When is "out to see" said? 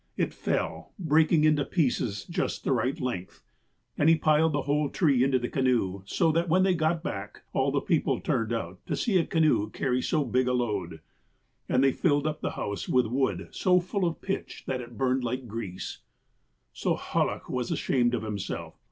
8.51-9.19